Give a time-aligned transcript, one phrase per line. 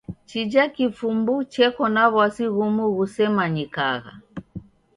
[0.29, 4.13] Chija kifumbu cheko na w'asi ghumu ghusemanyikagha.